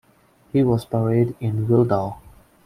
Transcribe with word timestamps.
He 0.51 0.63
was 0.63 0.83
buried 0.83 1.35
in 1.39 1.67
Wildau. 1.67 2.17